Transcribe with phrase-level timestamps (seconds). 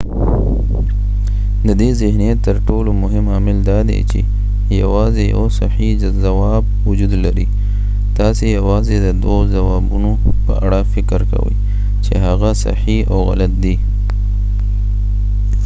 [1.67, 4.19] ددې ذهنیت تر ټولو مهم عامل دادې چې
[4.83, 5.91] یواځې یو صحیح
[6.23, 7.45] ځواب وجود لري
[8.17, 10.11] تاسې یواځې ددوه ځوابونو
[10.45, 11.55] په اړه فکر کوئ
[12.05, 13.75] چې هغه صحیح او غلط دی